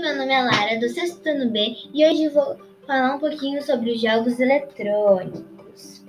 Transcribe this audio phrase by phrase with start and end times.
[0.00, 2.56] meu nome é Lara, do sexto ano B, e hoje vou
[2.86, 6.02] falar um pouquinho sobre os jogos eletrônicos.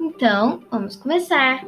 [0.00, 1.66] Então, vamos começar.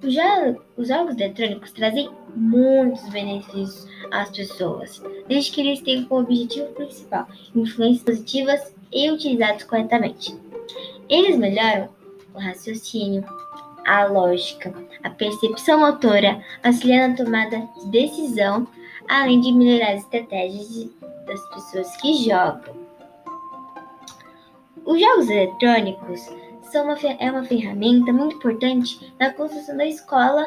[0.00, 6.20] Os, jo os jogos eletrônicos trazem muitos benefícios às pessoas, desde que eles tenham como
[6.20, 10.36] objetivo principal influências positivas e utilizados corretamente.
[11.08, 11.88] Eles melhoram
[12.32, 13.24] o raciocínio,
[13.84, 14.72] a lógica,
[15.02, 18.68] a percepção motora, auxiliando na tomada de decisão,
[19.08, 20.90] além de melhorar as estratégias
[21.26, 22.74] das pessoas que jogam.
[24.84, 26.20] Os jogos eletrônicos
[26.70, 30.46] são uma, é uma ferramenta muito importante na construção da escola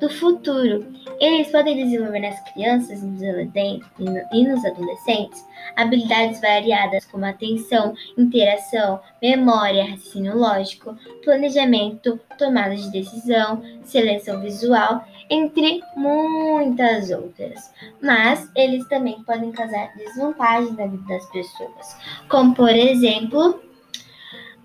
[0.00, 0.86] do futuro.
[1.20, 5.44] Eles podem desenvolver nas crianças e nos adolescentes
[5.76, 15.80] habilidades variadas como atenção, interação, memória, raciocínio lógico, planejamento, tomada de decisão, seleção visual, entre
[15.96, 17.72] muitas outras.
[18.02, 21.96] Mas eles também podem causar desvantagens na vida das pessoas,
[22.28, 23.60] como por exemplo,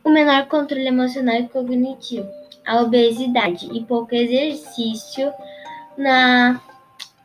[0.04, 5.32] o menor controle emocional e cognitivo a obesidade e pouco exercício
[5.98, 6.62] na,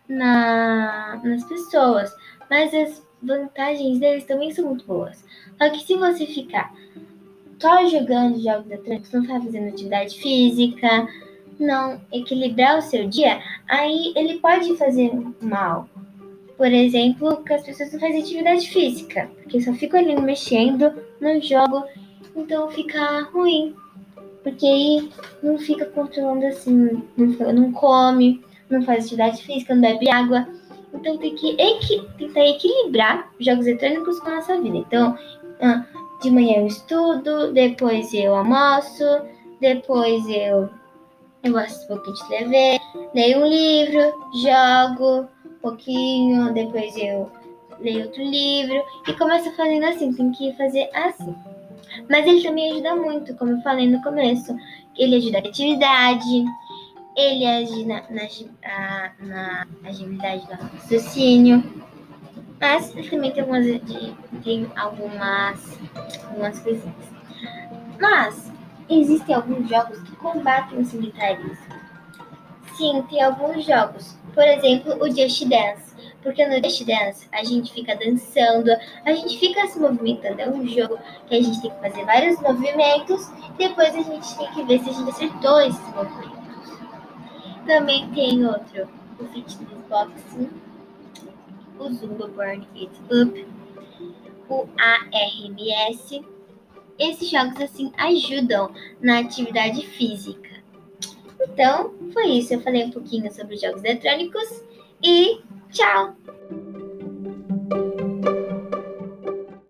[0.09, 2.15] na, nas pessoas.
[2.51, 5.25] Mas as vantagens deles também são muito boas.
[5.59, 6.73] Só que se você ficar
[7.61, 11.09] só jogando jogos eletrônicos, não fazendo atividade física,
[11.59, 15.89] não equilibrar o seu dia, aí ele pode fazer mal.
[16.57, 21.41] Por exemplo, que as pessoas não fazem atividade física, porque só ficam ali mexendo no
[21.41, 21.85] jogo,
[22.35, 23.75] então fica ruim
[24.49, 25.11] porque aí
[25.43, 30.49] não fica controlando assim, não, não come, não faz atividade física, não bebe água.
[30.95, 34.79] Então tem que equi tentar equilibrar os jogos eletrônicos com a nossa vida.
[34.79, 35.19] Então,
[35.61, 35.85] ah,
[36.23, 39.05] de manhã eu estudo, depois eu almoço,
[39.61, 40.71] depois eu,
[41.43, 42.81] eu gosto um pouquinho de TV,
[43.15, 44.01] leio um livro,
[44.43, 47.31] jogo um pouquinho, depois eu
[47.81, 51.35] leio outro livro e começo fazendo assim, tem que fazer assim.
[52.09, 54.57] Mas ele também ajuda muito, como eu falei no começo.
[54.97, 56.45] Ele ajuda a atividade,
[57.17, 61.63] ele ajuda na, na, na agilidade do raciocínio.
[62.61, 63.67] Mas também tem algumas,
[64.43, 65.79] tem algumas,
[66.29, 66.95] algumas coisinhas.
[68.01, 68.53] Mas
[68.89, 71.79] existem alguns jogos que combatem o sedentarismo.
[72.77, 74.17] Sim, tem alguns jogos.
[74.35, 78.71] Por exemplo, o Just Dance porque no Just Dance a gente fica dançando,
[79.05, 80.41] a gente fica se movimentando.
[80.41, 84.37] É um jogo que a gente tem que fazer vários movimentos e depois a gente
[84.37, 86.39] tem que ver se a gente acertou esses movimentos.
[87.67, 88.89] Também tem outro,
[89.21, 90.51] o Fitness Boxing,
[91.79, 93.47] o Zumba Burn It Up,
[94.49, 96.25] o ARMS.
[96.99, 100.49] Esses jogos assim ajudam na atividade física.
[101.41, 102.55] Então, foi isso.
[102.55, 104.65] Eu falei um pouquinho sobre os jogos eletrônicos
[105.03, 106.17] e Tchau!